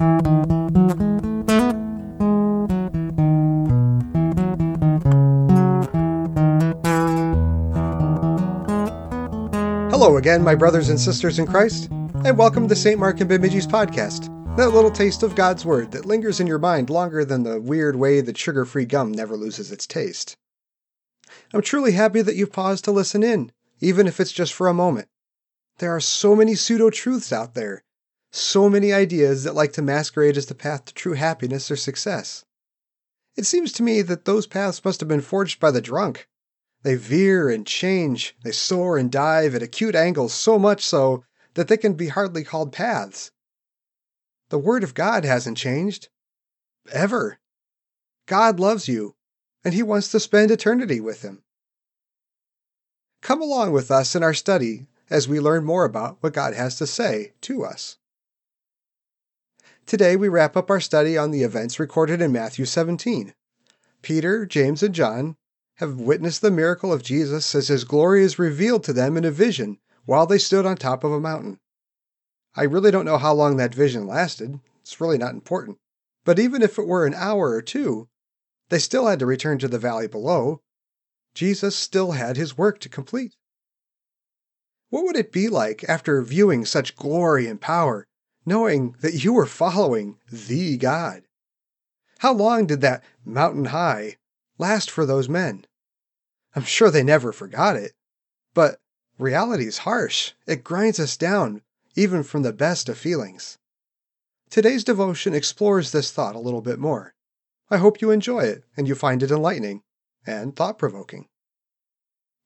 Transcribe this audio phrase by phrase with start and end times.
[0.00, 0.06] Hello
[10.16, 13.00] again, my brothers and sisters in Christ, and welcome to St.
[13.00, 14.28] Mark and Bemidji's podcast.
[14.56, 17.96] That little taste of God's Word that lingers in your mind longer than the weird
[17.96, 20.36] way that sugar free gum never loses its taste.
[21.52, 24.74] I'm truly happy that you've paused to listen in, even if it's just for a
[24.74, 25.08] moment.
[25.78, 27.82] There are so many pseudo truths out there,
[28.30, 32.44] so many ideas that like to masquerade as the path to true happiness or success.
[33.36, 36.28] It seems to me that those paths must have been forged by the drunk.
[36.82, 41.24] They veer and change, they soar and dive at acute angles so much so
[41.54, 43.30] that they can be hardly called paths.
[44.50, 46.08] The Word of God hasn't changed.
[46.90, 47.38] Ever.
[48.26, 49.14] God loves you,
[49.64, 51.42] and He wants to spend eternity with Him.
[53.20, 56.76] Come along with us in our study as we learn more about what God has
[56.76, 57.96] to say to us.
[59.88, 63.32] Today we wrap up our study on the events recorded in Matthew 17.
[64.02, 65.34] Peter, James, and John
[65.76, 69.30] have witnessed the miracle of Jesus as his glory is revealed to them in a
[69.30, 71.58] vision while they stood on top of a mountain.
[72.54, 74.60] I really don't know how long that vision lasted.
[74.82, 75.78] It's really not important.
[76.22, 78.10] But even if it were an hour or two,
[78.68, 80.60] they still had to return to the valley below.
[81.32, 83.36] Jesus still had his work to complete.
[84.90, 88.06] What would it be like after viewing such glory and power,
[88.48, 91.22] knowing that you were following the God?
[92.18, 94.16] How long did that mountain high
[94.58, 95.66] last for those men?
[96.56, 97.92] I'm sure they never forgot it.
[98.54, 98.80] But
[99.18, 100.32] reality is harsh.
[100.46, 101.62] It grinds us down,
[101.94, 103.58] even from the best of feelings.
[104.50, 107.14] Today's devotion explores this thought a little bit more.
[107.70, 109.82] I hope you enjoy it and you find it enlightening
[110.26, 111.28] and thought provoking.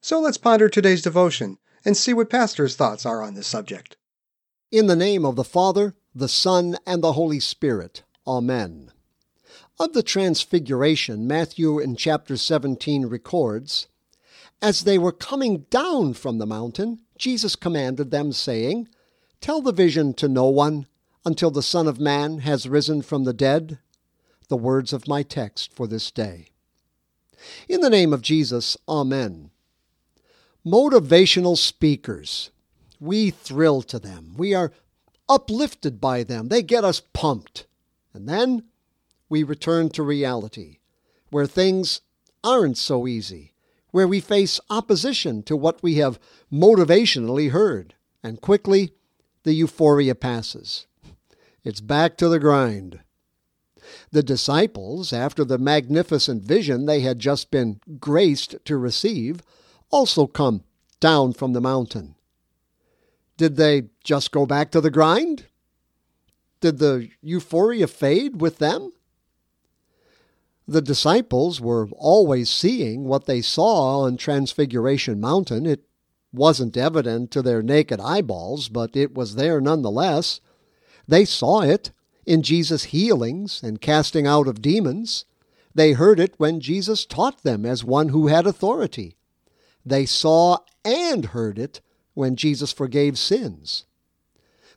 [0.00, 3.96] So let's ponder today's devotion and see what Pastor's thoughts are on this subject.
[4.72, 8.04] In the name of the Father, the Son, and the Holy Spirit.
[8.26, 8.90] Amen.
[9.78, 13.88] Of the Transfiguration, Matthew in chapter 17 records
[14.62, 18.88] As they were coming down from the mountain, Jesus commanded them, saying,
[19.42, 20.86] Tell the vision to no one
[21.22, 23.78] until the Son of Man has risen from the dead.
[24.48, 26.46] The words of my text for this day.
[27.68, 29.50] In the name of Jesus, Amen.
[30.64, 32.50] Motivational speakers.
[33.02, 34.34] We thrill to them.
[34.36, 34.70] We are
[35.28, 36.50] uplifted by them.
[36.50, 37.66] They get us pumped.
[38.14, 38.62] And then
[39.28, 40.78] we return to reality,
[41.30, 42.02] where things
[42.44, 43.54] aren't so easy,
[43.90, 46.20] where we face opposition to what we have
[46.52, 48.92] motivationally heard, and quickly
[49.42, 50.86] the euphoria passes.
[51.64, 53.00] It's back to the grind.
[54.12, 59.40] The disciples, after the magnificent vision they had just been graced to receive,
[59.90, 60.62] also come
[61.00, 62.14] down from the mountain.
[63.42, 65.46] Did they just go back to the grind?
[66.60, 68.92] Did the euphoria fade with them?
[70.68, 75.66] The disciples were always seeing what they saw on Transfiguration Mountain.
[75.66, 75.82] It
[76.32, 80.40] wasn't evident to their naked eyeballs, but it was there nonetheless.
[81.08, 81.90] They saw it
[82.24, 85.24] in Jesus' healings and casting out of demons.
[85.74, 89.16] They heard it when Jesus taught them as one who had authority.
[89.84, 91.80] They saw and heard it
[92.14, 93.84] when Jesus forgave sins.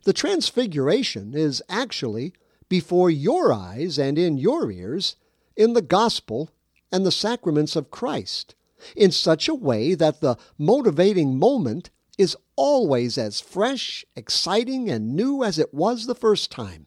[0.04, 2.32] The Transfiguration is actually
[2.68, 5.16] before your eyes and in your ears
[5.56, 6.50] in the gospel
[6.92, 8.54] and the sacraments of Christ
[8.94, 15.42] in such a way that the motivating moment is always as fresh, exciting, and new
[15.42, 16.86] as it was the first time.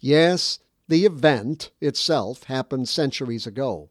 [0.00, 0.58] Yes,
[0.88, 3.90] the event itself happened centuries ago.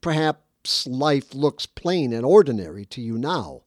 [0.00, 3.62] Perhaps life looks plain and ordinary to you now.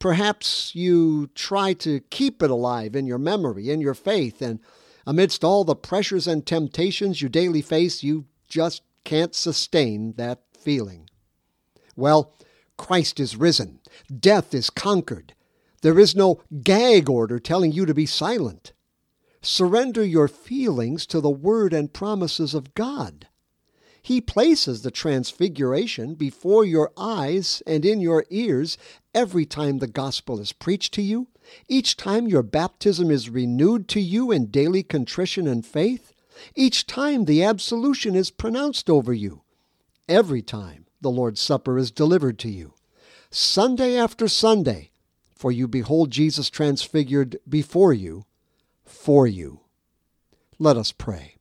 [0.00, 4.58] Perhaps you try to keep it alive in your memory, in your faith, and
[5.06, 11.08] amidst all the pressures and temptations you daily face, you just can't sustain that feeling.
[11.96, 12.34] Well,
[12.76, 13.80] Christ is risen.
[14.08, 15.34] Death is conquered.
[15.82, 18.72] There is no gag order telling you to be silent.
[19.42, 23.26] Surrender your feelings to the word and promises of God.
[24.02, 28.78] He places the transfiguration before your eyes and in your ears
[29.14, 31.28] every time the gospel is preached to you,
[31.68, 36.12] each time your baptism is renewed to you in daily contrition and faith,
[36.54, 39.42] each time the absolution is pronounced over you,
[40.08, 42.74] every time the Lord's Supper is delivered to you,
[43.30, 44.90] Sunday after Sunday,
[45.34, 48.24] for you behold Jesus transfigured before you,
[48.84, 49.60] for you.
[50.58, 51.39] Let us pray.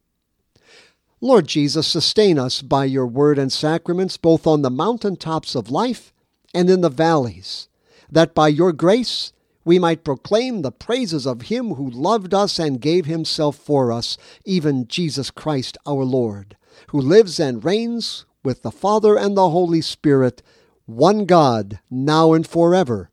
[1.22, 5.70] Lord Jesus, sustain us by your word and sacraments, both on the mountain tops of
[5.70, 6.14] life
[6.54, 7.68] and in the valleys,
[8.10, 9.34] that by your grace
[9.66, 14.18] we might proclaim the praises of him who loved us and gave himself for us,
[14.46, 16.56] even Jesus Christ our Lord,
[16.88, 20.42] who lives and reigns with the Father and the Holy Spirit,
[20.86, 23.12] one God, now and forever.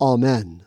[0.00, 0.66] Amen.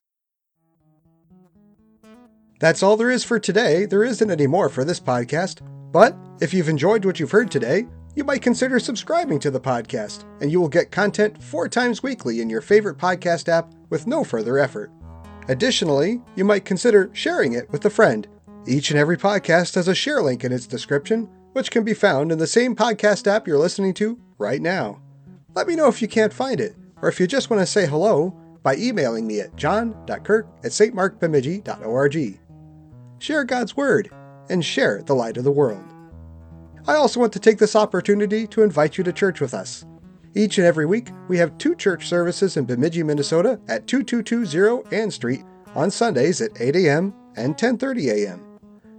[2.60, 3.86] That's all there is for today.
[3.86, 5.62] There isn't any more for this podcast.
[5.98, 10.26] But if you've enjoyed what you've heard today, you might consider subscribing to the podcast,
[10.42, 14.24] and you will get content four times weekly in your favorite podcast app with no
[14.24, 14.92] further effort.
[15.48, 18.28] Additionally, you might consider sharing it with a friend.
[18.68, 22.32] Each and every podcast has a share link in its description, which can be found
[22.32, 25.02] in the same podcast app you're listening to right now.
[25.56, 27.88] Let me know if you can't find it, or if you just want to say
[27.88, 32.40] hello by emailing me at john.kirk at stmarkbemidji.org.
[33.18, 34.12] Share God's Word
[34.50, 35.84] and share the light of the world.
[36.88, 39.86] I also want to take this opportunity to invite you to church with us.
[40.36, 45.12] Each and every week, we have two church services in Bemidji, Minnesota at 2220 Ann
[45.12, 45.44] Street
[45.76, 47.14] on Sundays at 8 a.m.
[47.36, 48.42] and 10:30 a.m.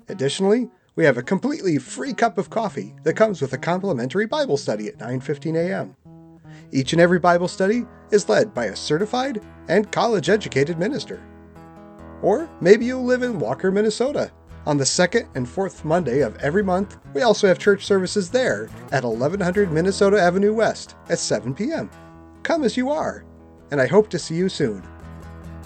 [0.08, 4.56] Additionally, we have a completely free cup of coffee that comes with a complimentary Bible
[4.56, 5.96] study at 9:15 a.m.
[6.72, 11.22] Each and every Bible study is led by a certified and college-educated minister.
[12.20, 14.32] Or maybe you live in Walker, Minnesota
[14.68, 18.68] on the second and fourth Monday of every month, we also have church services there
[18.92, 21.88] at 1100 Minnesota Avenue West at 7 p.m.
[22.42, 23.24] Come as you are,
[23.70, 24.86] and I hope to see you soon.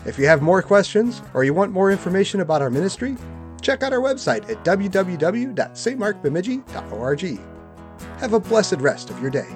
[0.07, 3.17] If you have more questions or you want more information about our ministry,
[3.61, 7.41] check out our website at www.stmarkbemidji.org.
[8.21, 9.49] Have a blessed rest of your day.